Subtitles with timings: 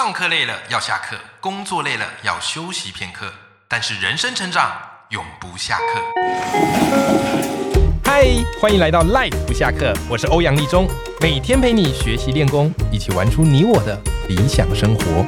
[0.00, 3.26] 上课累了要下课，工作累了要休息片刻，
[3.66, 4.70] 但是人生成长
[5.08, 6.00] 永不下课。
[8.04, 8.28] 嗨，
[8.60, 10.86] 欢迎来到 Life 不下课，我是欧阳立中，
[11.20, 15.26] 每天陪你学习练功，一起玩出你我的理想生活。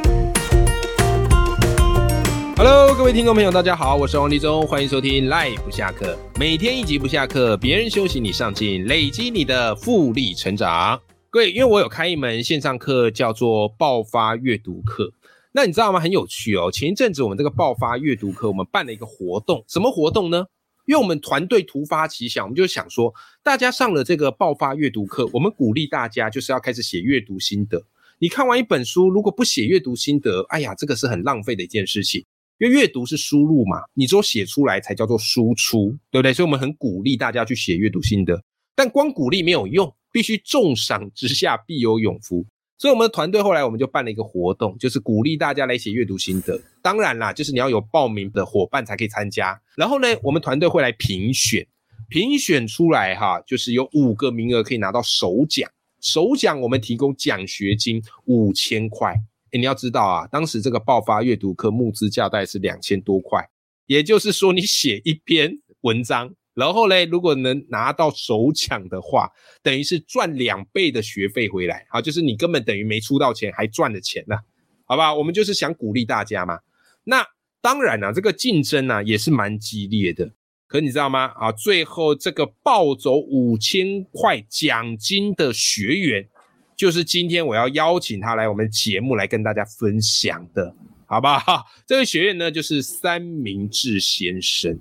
[2.56, 11.00] Hello，各位听众朋友，大家好，我是王立中，欢迎收听 Life 不下课，每天一集不下课，别人休息你上进，累积你的复利成长。
[11.32, 15.14] 各位，因为我有开一门线上课，叫做爆发阅读课。
[15.52, 16.00] 那你知道吗？
[16.00, 16.72] 很有趣哦。
[16.72, 19.64] 前一阵子我们这个爆发阅读课，我们办了一个活动。
[19.68, 20.44] 什么活动呢？
[20.86, 23.14] 因为我们团队突发奇想，我们就想说，
[23.44, 27.80] 大家上了这个爆发阅读课，我们鼓励大家就是要开始写阅读心得。
[28.18, 32.24] 你看完一本书，如果不写阅读心得，哎呀，这个是很浪费的一件事情。
[32.58, 36.32] 因为阅读是输入嘛，你只有写出来才叫做输出，对不对？
[36.32, 38.42] 所以我们很鼓励大家去写阅读心得。
[38.74, 39.94] 但光鼓励没有用。
[40.12, 42.44] 必须重赏之下必有勇夫，
[42.78, 46.60] 所以我们的团队后来我们就办了一个活动，就是鼓励大家来写阅读心得。
[46.82, 49.60] 当然啦，就是你要有报名的伙伴才可以参加。
[49.76, 51.66] 然后呢，我们团队会来评选，
[52.08, 55.70] 评选出来哈，就是有五个名额可以拿到首奖。
[56.00, 59.14] 首奖我们提供奖学金五千块。
[59.52, 63.48] 哎，你要知道啊，当时这个爆发阅读课募资价大概是两千多块，
[63.86, 66.34] 也就是说你写一篇文章。
[66.60, 69.30] 然后嘞，如果能拿到首抢的话，
[69.62, 74.36] 等于是赚两倍的学费回来，好，就是你根本等于没出到钱，还赚了钱呢，
[74.84, 75.14] 好吧？
[75.14, 76.58] 我们就是想鼓励大家嘛。
[77.04, 77.26] 那
[77.62, 80.30] 当然了，这个竞争呢也是蛮激烈的。
[80.66, 81.32] 可你知道吗？
[81.34, 86.28] 啊，最后这个抱走五千块奖金的学员，
[86.76, 90.74] 就是今天我要邀请他来我们节目来跟大家分享的，
[91.06, 91.64] 好不好？
[91.88, 94.78] 这位学员呢，就是三明治先生。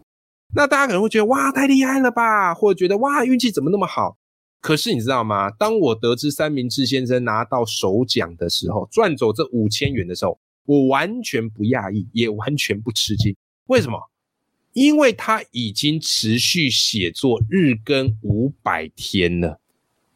[0.54, 4.18] 那大家可能会觉得哇太厉害了吧，或者觉得哇运气怎么那么好？
[4.62, 5.50] 可是你知道吗？
[5.52, 13.36] 当我得知三明治先生拿到首奖的时候，赚走这五千元的时候，我完全不讶异，也完全不吃惊。
[13.68, 14.10] 为什么？
[14.74, 19.60] 因为他已经持续写作日更五百天了，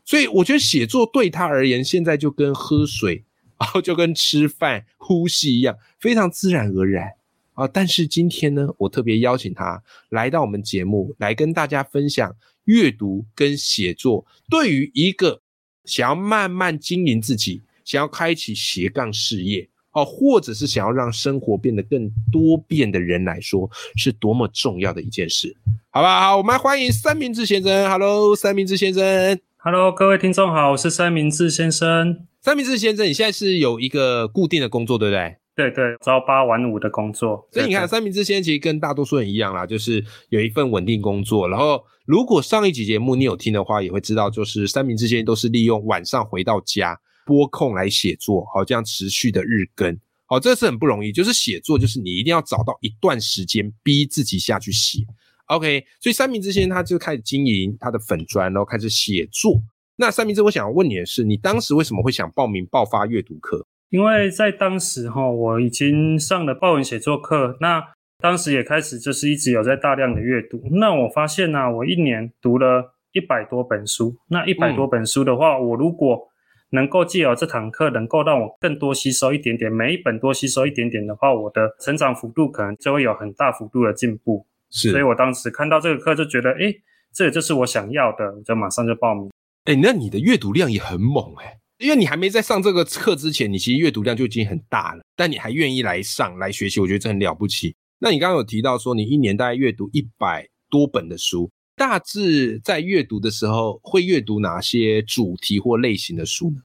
[0.06, 3.24] 所以我觉得写作对他而言，现在就跟喝水，
[3.60, 7.14] 然后就跟吃饭、呼吸一样，非常自然而然。
[7.54, 7.68] 啊！
[7.68, 15.42] 但是今天呢，我特别邀请他来到我们节目，来跟大家分享阅读跟写作对于一个
[15.86, 25.56] 想要慢慢经营自己、想要开启斜杠事业哦，或者是想要让生活变得更多变的人来说，是多么重要的一件事，
[25.92, 26.38] 好不好？
[26.38, 27.90] 我们来欢迎三明治先生。
[27.90, 29.40] Hello，三明治先生。
[29.58, 32.26] Hello，各位听众好，我是三明治先生。
[32.42, 35.38] 三明治先生，你现在是有一个固定的工作，对不对？
[35.56, 41.48] 对对，朝八晚五的工作，所以你看三明治现在其实跟大多数人一样啦，就是有一份稳定工作。
[41.48, 51.12] 然后如果上一集节目你有听的话，也会知道，就是三明治先生都是利用晚上回到家拨空来写作，好这样持续的日更，好这是很不容易。
[51.12, 55.06] 就是写作，就是你一定要找到一段时间逼自己下去写。
[55.48, 59.62] OK，所以三明治先生他就开始经营他的粉砖，然后开始写作。
[59.98, 63.68] 那三明治，我想要问你的是，你当时为什么会想报名爆发阅读课？
[63.94, 67.80] 因为在当时哈，我已经上了报文写作课，那
[68.18, 70.60] 当时也开始就是一直有在大量的阅读。
[70.72, 74.18] 那我发现呢，我一年读了一百多本书。
[74.30, 76.28] 那一百多本书的话，我如果
[76.72, 84.44] 能够借由这堂课，能够让我更多吸收一点点，每一本多吸收一点点的话，我的成长幅度可能就会有很大幅度的进步。
[84.72, 86.74] 是，所以我当时看到这个课就觉得，哎，
[87.14, 89.30] 这就是我想要的，我就马上就报名。
[89.66, 91.60] 哎，那你的阅读量也很猛哎。
[91.80, 97.76] 因为你还没在上这个课之前，你其实阅读量就已经很大了，但你还愿意来上来学习，我觉得这很了不起。
[98.00, 106.62] 那你刚刚有提到说，你一年大概阅读一百多本的书，大致在阅读的时候会阅读哪些主题或类型的书呢？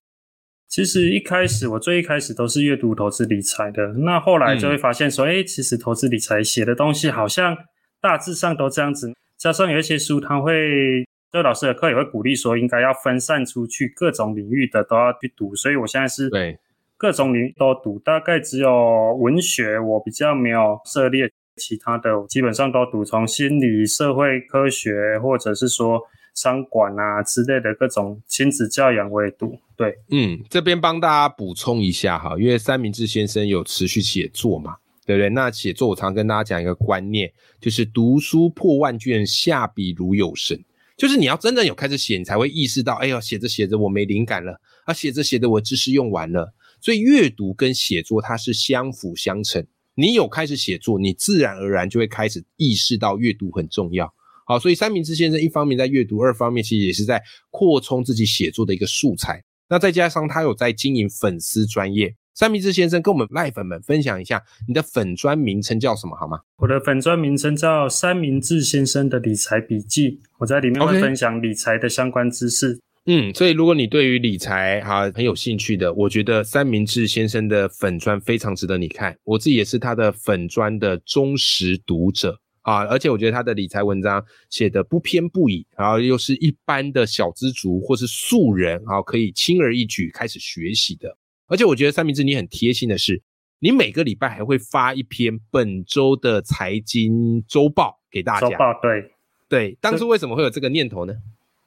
[0.68, 7.56] 其实一开始我最一开始都是阅读投资理财的，那后来就会发现说，哎，其实投资理财写的东西好像
[8.00, 11.04] 大致上都这样子，加上有一些书它会。
[11.30, 15.54] 这个老师的课也会鼓励说，应该要分散出去，各种领域的都要去读。
[15.54, 16.58] 所以我现在是对
[16.96, 26.00] 各种领域都读，大概只有文学我比较没有涉猎，其他的基本上都读，从心理、社会科学，或者是说
[26.34, 29.58] 商管啊之类的各种亲子教养我也读。
[29.76, 35.28] 对，嗯，这边帮大家补充一下哈，因为三明治先生有持续写作嘛，对不对？
[35.28, 40.58] 那写作我常跟大家讲一个观念，就是读书破万卷，下笔如有神。
[40.98, 46.52] 就是你要真正有开始写，你才会意识到，哎呦，写着写着我没灵感了，啊，写着写着我知识用完了。
[46.80, 49.64] 所以阅读跟写作它是相辅相成。
[49.94, 54.12] 你有开始写作，你自然而然就会开始意识到阅读很重要。
[54.44, 59.44] 好，所以三明治先生一方面在阅读，二方面其实也是在扩充自己写作的一个素材。
[59.68, 66.38] 那再加上他有在经营粉丝专业，三明治先生跟我们赖粉们分享一下你的粉砖名称叫什么好吗？
[66.58, 72.78] 我的粉砖名称叫三明治先生的理财笔记，我在里面会分享理财的相关知识。
[73.06, 79.16] 嗯，所以如果你对于理财哈、很有兴趣的，我觉得三明治先生的粉砖非常值得你看。
[79.24, 91.16] 我自己也是他的粉砖的忠实读者啊，而且我觉得他的理财文章写的不偏不倚，然后又是一般的小资族或是素人啊，可以轻而易举开始学习的。
[91.48, 93.22] 而且我觉得三明治你很贴心的是，
[93.58, 98.48] 你每个礼拜还会发一篇本周的财经周报给大家。
[98.48, 99.10] 周报对，
[99.48, 101.14] 对，当初为什么会有这个念头呢？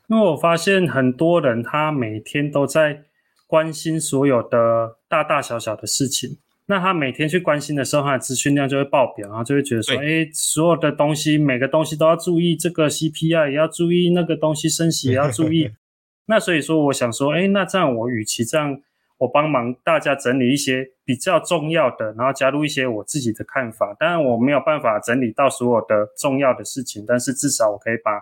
[0.08, 3.04] 因为我发现很多人他每天都在
[3.48, 6.38] 关心所有的大大小小的事情，
[6.68, 15.72] 那他每天去关心的时候，他的资讯量就会爆表，然后就会觉得说，哎，所有的东西每个东西都要注意，这个 CPI 也要注意，那个东西升息也要注意。
[16.28, 18.80] 那所以说，我想说，哎，那这样我与其这样，
[19.22, 23.96] 我帮忙大家整理一些比较重要的，然后加入一些我自己的看法。
[24.00, 28.20] 当然我没有办法整理到所有的重要的事情，但是至少我可以把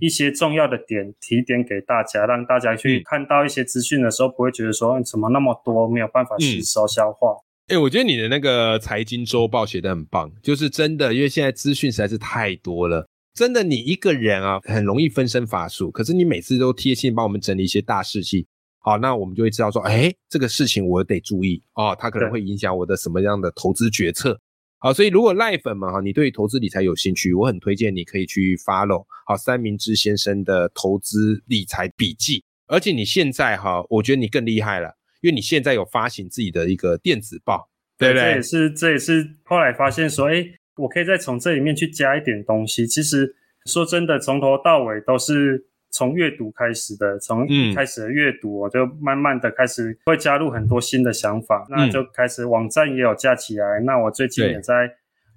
[0.00, 7.36] 一些重要的点提点给大家，让大家去嗯看到一些资讯的时候，不会觉得说嗯怎么那么多，没有办法吸收消化。
[7.68, 18.46] 哎、我觉得你的那个财经周报写的很棒，就是真的，因为现在资讯实在是太多了，真的你一个人啊很容易分身乏术，可是你每次都贴心帮我们整理一些大事情，
[18.82, 24.40] 好，那我们就会知道说，哎，这个事情我得注意哦，它可能对会影响我的什么样的投资决策。
[24.78, 37.68] 好，所以如果赖粉们哈，你对投资理财有兴趣，我很推荐你可以去 follow 好三明治先生的投资理财笔记，而且你现在哈，我觉得你更厉害了，因为你现在有发行自己的一个电子报，
[37.98, 38.42] 对不对这也？
[38.42, 40.42] 是这也是后来发现说，哎，
[40.76, 42.86] 我可以再从这里面去加一点东西。
[42.86, 43.36] 其实
[43.66, 53.80] 说真的，从头到尾都是从阅读开始的，从嗯一开始的阅读，我就慢慢的开始会加入很多新的想法，那就开始网站也有架起来。
[53.80, 54.90] 那我最近也在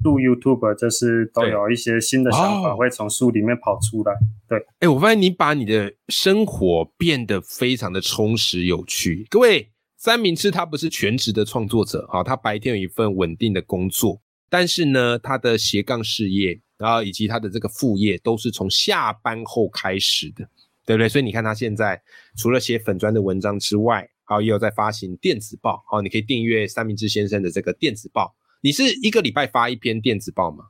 [0.04, 4.14] 录 YouTube，就是都有一些新的想法哦会从书里面跑出来。
[4.48, 9.26] 对，哎，我发现你把你的生活变得非常的充实有趣。
[9.30, 20.48] 各位，三明治他不是全职的创作者啊，他白天有一份稳定的工作，但是呢，他的斜杠事业，然后以及他的这个副业，都是从下班后开始的，
[20.86, 21.08] 对不对？
[21.10, 22.02] 所以你看他现在
[22.38, 28.36] 除了写粉砖的文章之外，好，也有在发行电子报，好，你可以订阅三明治先生的这个电子报。
[28.62, 30.66] 你是一个礼拜发一篇电子报吗？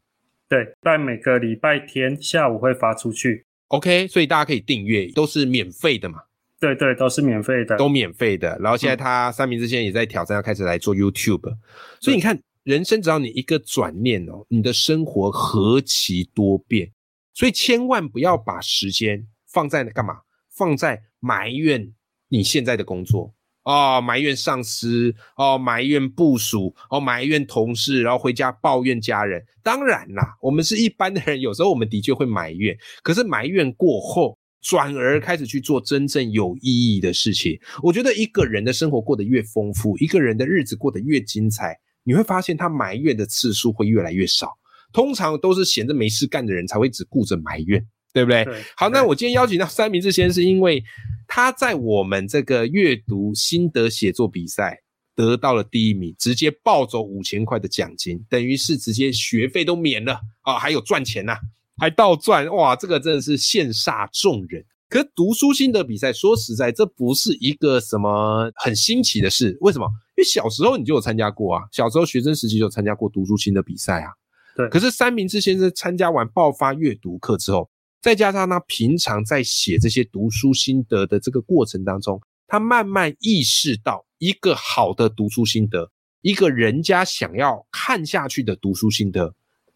[0.49, 3.45] 对，在每个礼拜天下午会发出去。
[3.67, 6.19] OK，所以大家可以订阅，都是免费的嘛。
[6.59, 7.75] 对对，都是免费的。
[7.77, 8.57] 都免费的。
[8.59, 11.55] 然后现在嗯他三明治现在也在挑战，要开始来做 YouTube。
[11.99, 16.91] 所以你看，人生只要你一个转念哦，你的生活何其多变。
[17.33, 20.15] 所以千万不要把时间放在干嘛？
[20.55, 21.93] 放在埋怨
[22.29, 23.33] 你现在的工作
[23.63, 29.43] 哦，埋怨上司哦，埋怨部属哦，埋怨同事，然后回家抱怨家人。
[29.61, 34.37] 当然啦，我们是一般的人，有时候我们的确会埋怨，可是埋怨过后。
[34.65, 37.59] 转而开始去做真正有意义的事情。
[37.81, 44.51] 我觉得一个人的生活过得越丰富，一个人的日子过得越精彩，你会发现他埋怨的次数会越来越少。
[44.91, 47.83] 通常都是闲着没事干的人才会只顾着埋怨，
[48.13, 48.45] 对不对？
[48.45, 50.83] 对好，那我今天邀请到三明治先生，是因为
[51.27, 54.77] 他在我们这个阅读心得写作比赛
[55.15, 61.35] 得到了第一名，直接抱走五千块的奖金，等于是直接学费都免了啊，还有赚钱呐、
[61.79, 64.63] 还倒赚，哇，这个真的是羡煞众人。
[64.89, 69.57] 可是读书心得比赛，说实在，这不是一个什么很新奇的事。
[69.61, 69.87] 为什么？
[70.15, 74.11] 因为小时候你就有参加过啊，小时候学生时期就有参加过读书心得比赛啊。
[74.55, 77.69] 对可是三明治先生参加完爆发阅读课之后，
[78.01, 85.89] 再加上他平常在写这些读书心得的这个过程当中，他慢慢意识到，一个好的读书心得，
[86.21, 89.33] 一个人家想要看下去的读书心得，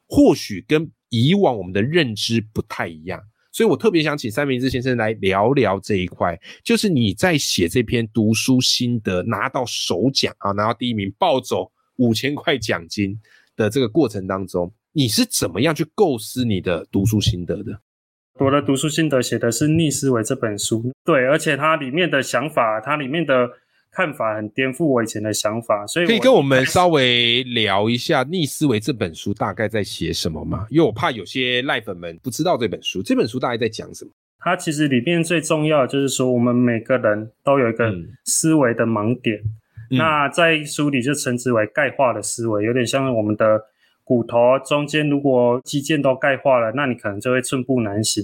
[0.08, 3.20] 或许跟以往我们的认知不太一样。
[3.58, 13.20] 所以我特别想请三明治先生来聊聊这一块，就是你在写这篇读书心得拿到首奖啊，拿到第一名，暴走五千块奖金
[13.56, 17.82] 的这个过程当中，你是怎么样去构思你的读书心得的？
[18.36, 23.50] 我的读书心得写的是《逆思维》这本书，对，而且它里面的想法，它里面的
[23.98, 30.68] 看法很颠覆我以前的想法，所以可以跟我们稍微聊一下《逆思维》这本书大概在写什么吗？
[30.70, 34.12] 因为我怕有些赖粉们不知道这本书，这本书大概在讲什么？
[34.38, 39.40] 它其实里面最重要的就是说，我们每个人都有一个嗯思维的盲点，
[39.90, 43.60] 嗯那在书里就称之为钙化的思维，有点像我们的
[44.04, 48.24] 骨头中间如果肌腱都钙化了，那你可能就会寸步难行。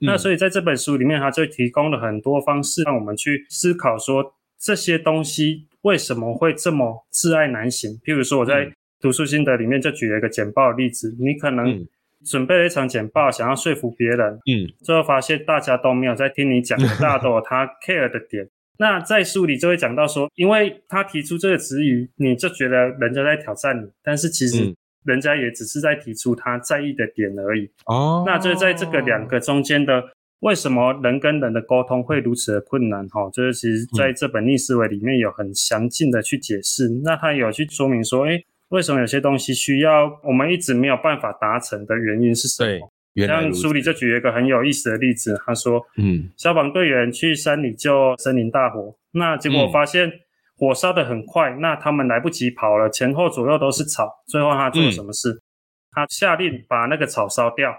[0.00, 7.98] 那所以以在这本书里面，它就提供了很多方式，让我们去思考说这些东西为什么会这么挚爱难行？
[8.04, 11.84] 譬如说我在读书心得里面就举了一个简报的例子，你可能
[12.24, 18.48] 准备了一场简报，想要说服别人，嗯，最后发现大家都没有在听你讲，大家都有他 care 的点。
[18.78, 24.72] 那在书里就会讲到说，因为他提出这个词语，你就觉得人家在挑战你，但是其实
[25.04, 27.68] 人家也只是在提出他在意的点而已。
[27.86, 30.02] 哦，那就在这个两个中间的，
[30.42, 33.08] 为什么人跟人的沟通会如此的困难？
[33.08, 36.88] 哈，就是其实在这本逆思维里面有很详尽的去解释。
[37.04, 42.92] 那他有去说明说，哎，为什么有些东西需要我们一直没有办法达成的原因是什么？
[43.26, 50.10] 像书里就举了一个很有意思的例子，他说，嗯，消防队员去山里救森林大火，那结果发现
[50.56, 55.40] 火烧得很快，那他们来不及跑了，前后左右都是草，最后他做了什么事？
[55.92, 57.72] 他下令把那个草烧掉，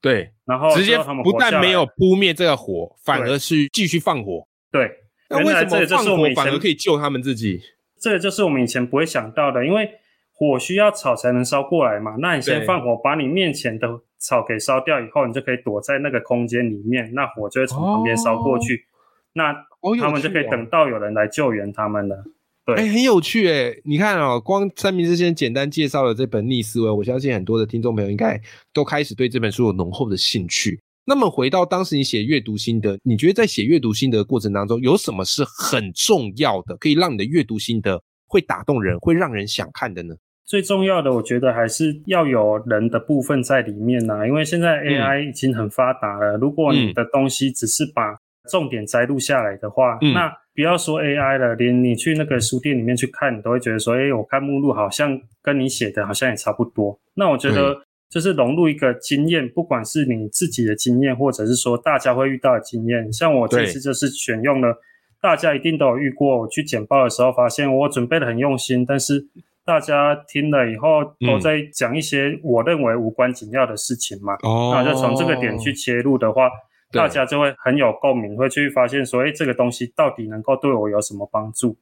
[0.00, 4.46] 对，然后直接不但没有扑灭这个火，反而是继续放火。
[4.70, 4.90] 对，
[5.30, 7.60] 那为什么放火反而可以救他们自己？
[8.00, 9.90] 这个就是我们以前不会想到的，因为
[10.32, 14.00] 火需要草才能烧过来嘛，那你先放火，把你面前的。
[14.18, 18.86] 草给烧掉以后，你就可以躲在那个空间里面，那火就会从旁边烧过去，
[19.34, 19.52] 那
[20.00, 22.24] 他们就可以等到有人来救援他们了。
[22.66, 23.72] 对，哎，很有趣哎！
[23.84, 28.40] 你看哦，光三明治先简单介绍了这本逆思维，我相信很多的听众朋友应该
[28.72, 30.80] 都开始对这本书有浓厚的兴趣。
[31.04, 40.16] 那么回到当时你写阅读心得，你觉得在写阅读心得过程当中，有什么是很重要的，可以让你的阅读心得会打动人，会让人想看的呢？
[40.44, 46.36] 最重要的，我觉得还是要有人的部分在里面呐，因为现在 AI 已经很发达了。
[46.36, 48.16] 如果你的东西只是把
[48.50, 56.98] 重点摘录下来的话，那不要说 AI 了，连你去那个书店里面去看，你都会觉得说，哎，我看目录好像跟你写的好像也差不多。
[57.14, 57.76] 那我觉得
[58.08, 63.12] 就是融入一个经验，不管是你自己的经验，或者是说大家会遇到的经验。
[63.12, 64.78] 像我这次就是选用了，
[65.20, 66.40] 大家一定都有遇过。
[66.40, 69.28] 我去简报的时候，发现我准备的很用心，但是。
[69.66, 74.36] 大家听了以后都在讲一些我认为无关紧要的事情嘛，
[74.72, 76.48] 那就从这个点去切入的话，
[76.96, 81.76] 大家就会很有共鸣，会去发现说，哎，这个东西到底能够对我有什么帮助？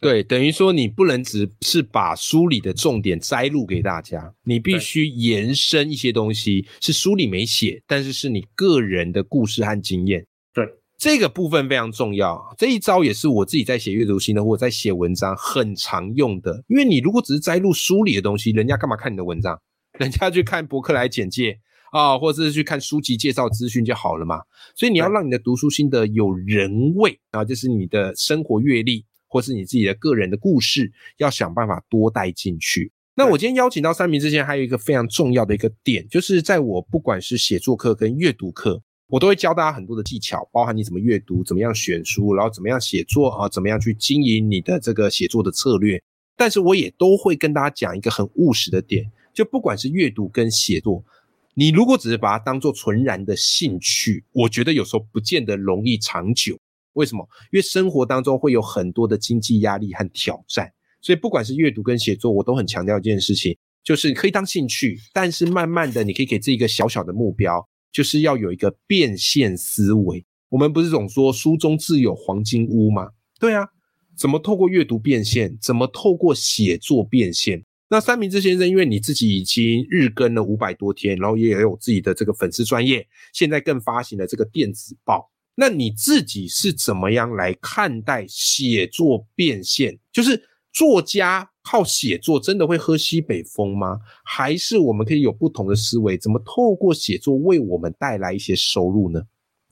[0.00, 10.24] 对，等于说你不能只是把书里的重点摘录给大家，你必须延伸一些东西，是书里没写，但是是你个人的故事和经验。
[10.54, 16.62] 对这个部分非常重要，这一招也是我自己在写阅读心得或者在写文章很常用的。
[16.68, 19.60] 因为你如果只是摘录书里的东西，人家干嘛看你的文章？
[19.98, 21.58] 人家去看博客来简介
[21.92, 24.40] 啊，或者是去看书籍介绍资讯就好了嘛。
[24.74, 32.90] 所以你要让你的读书心得有人味啊，就是你的生活阅历或是你自己的个人的故事，要想办法多带进去。
[33.14, 38.82] 那我今天邀请到三明之前，还有一个非常重要的一个点，就是在我不管是写作课跟阅读课。
[39.08, 46.02] 我都会教大家很多的技巧，包含你怎么阅读，怎么样选书，然后怎么样写作啊，怎么样去经营你的这个写作的策略。
[46.34, 51.04] 但是我也都会跟大家讲一个很务实的点，就不管是阅读跟写作，
[51.54, 56.58] 你如果只是把它当做纯然的兴趣，我觉得有时候不见得容易长久。
[56.94, 57.26] 为什么？
[57.52, 67.66] 因为生活当中会有很多的经济压力和挑战，所以不管是阅读跟写作，我都很强调一件事情，就是可以当兴趣，但是慢慢的你可以给自己一个小小的目标。
[67.92, 70.24] 就是要有一个变现思维。
[70.48, 73.10] 我们不是总说书中自有黄金屋吗？
[73.38, 73.68] 对啊，
[74.16, 75.58] 怎么透过阅读变现？
[75.60, 77.62] 怎么透过写作变现？
[77.92, 85.30] 那三明治先生，因为你自己已经日更了五百多天，然后也有自己的这个粉丝专业，现在更发行了这个电子报。
[85.54, 89.98] 那你自己是怎么样来看待写作变现？
[90.10, 91.50] 就是作家。
[91.64, 94.00] 靠写作真的会喝西北风吗？
[94.24, 96.18] 还是我们可以有不同的思维？
[96.18, 99.22] 怎么透过写作为我们带来一些收入呢？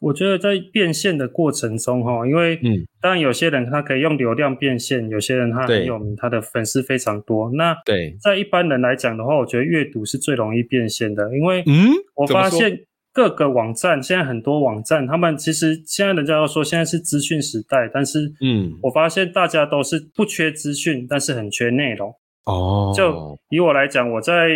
[0.00, 7.50] 我觉得在变现的过程中，哈，因为嗯，当然有些人他可以用流量变现，有些人他很有名，他的粉丝非常多。
[7.52, 12.80] 那对，在一般人来讲的话，我觉得阅读是最容易变现的，因为嗯，我发现。
[13.12, 22.14] 各个网站现在很多网站，他们其实现在人家都说现在是资讯时代，但是嗯，我发现大家都是不缺资讯，但是很缺内容。
[22.44, 24.50] 哦，就以我来讲，我在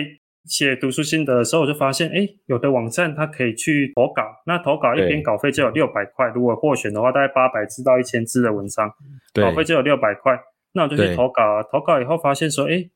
[0.45, 8.93] 写读书心得的时候，我就发现，哎，有的网站它可以去投稿，那投稿一篇稿费就有六百块，如果获选的话，大概八百字到一千字的文章，
[9.35, 10.39] 稿费就有六百块，
[10.73, 12.91] 那我就去投稿啊，投稿以后发现说，哎。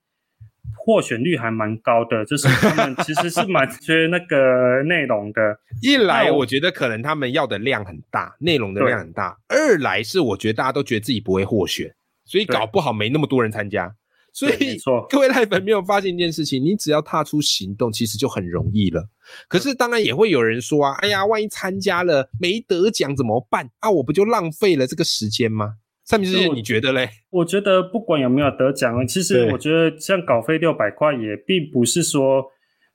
[0.77, 5.59] 获选率还蛮高的，就是他们其实是蛮缺那个内容的。
[5.83, 13.95] 一来，我觉得可能他们要的量很大，内容的量很大；二来是我觉得大家都觉得自己不会获选，所以搞不好没那么多人参加。
[14.39, 14.79] 所以，
[15.09, 19.09] 各位赖粉没有发现一件事情，你只要踏出行动，其实就很容易了。
[19.49, 23.69] 可是，当然也会有人说啊，哎呀，万一参加了没得奖怎么办？
[23.81, 25.75] 啊，我不就浪费了这个时间吗？
[26.05, 27.11] 三明治我你觉得嘞？
[27.31, 32.45] 我觉得不管有没有得奖，其实我觉得像稿费六百块也并不是说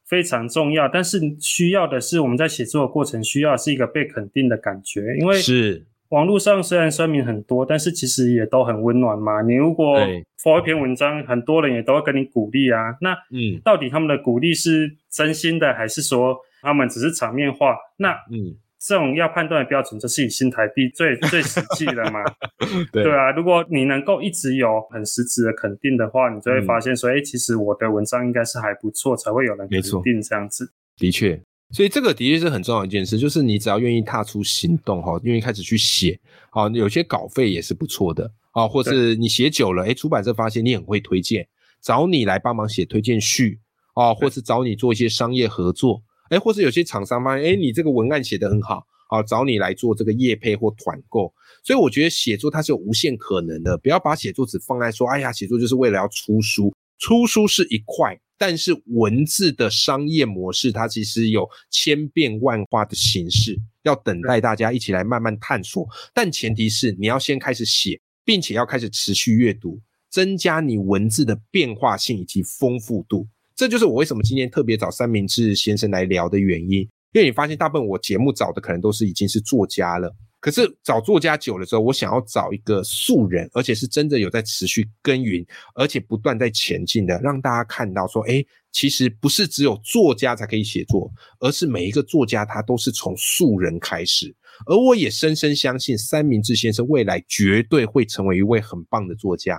[0.08, 9.42] 非常重要，但是需要的是我们在写作的过程需要的是一个被肯定的感觉，因为是，网络上虽然酸民很多，但是其实也都很温暖嘛。
[9.42, 12.96] 你如果对发一篇文章，很多人也都会跟你鼓励啊。
[13.02, 17.76] 那嗯到底他们的鼓励是真心的，还是说他们只是场面话？
[17.98, 22.20] 那嗯，这种要判断的标准就是以新台币最最实际的嘛。
[22.94, 30.72] 对对啊，如果你能够一直有很实质的肯定的话，你就会嗯发现说，哎、其实我的文章应该是还不错，才会有人肯定这样子。
[30.98, 31.42] 的确，
[31.74, 36.20] 所以这个的确是很重要的一件事，就是你只要愿意踏出行动哈，愿意开始去写，
[36.52, 41.48] 好，有些稿费也是不错的啊，或是你写久了，哎，出版社发现你很会推荐，
[41.82, 43.60] 找你来帮忙写推荐序
[43.96, 51.34] 啊，或是找你做一些商业合作，哎，或是有些厂商发现，哎，你这个文案写得很好，啊，找你来做这个业配或团购。
[51.64, 65.88] 所以我觉得写作它是有无限可能的，不要把写作只放在说，哎呀，写作就是为了要出书，出书是一块，但是文字的商业模式它其实有千变万化的形式，要等待大家一起来慢慢探索。
[66.14, 73.28] 但前提是你要先开始写，并且要开始持续阅读，增加你文字的变化性以及丰富度。
[73.56, 76.80] 这就是我为什么今天特别找三明治先生来聊的原因，
[77.14, 80.14] 因为你发现大部分我节目找的可能都是已经是作家了。
[80.44, 85.42] 可是找作家久了之后，我想要找一个素人，而且是真的有在持续耕耘，
[85.74, 91.10] 而且不断在前进的，让大家看到说，哎，其实不是只有作家才可以写作，
[91.40, 94.36] 而是每一个作家他都是从素人开始。
[94.66, 99.58] 而我也深深相信三明治先生未来绝对会成为一位很棒的作家，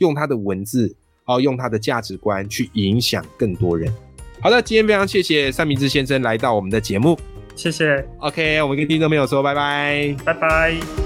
[0.00, 3.90] 用他的文字，哦，用他的价值观去影响更多人。
[4.42, 7.18] 好的，今天非常谢谢三明治先生来到我们的节目。
[7.56, 10.14] 谢谢，OK，我们跟听众朋友说拜拜。
[10.24, 11.05] 拜拜。